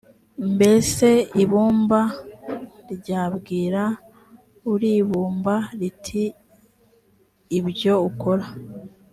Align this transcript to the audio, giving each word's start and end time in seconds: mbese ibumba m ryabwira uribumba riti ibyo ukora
mbese 0.53 1.07
ibumba 1.43 2.01
m 2.09 2.13
ryabwira 2.93 3.83
uribumba 4.71 5.55
riti 5.79 6.23
ibyo 7.57 7.93
ukora 8.09 8.45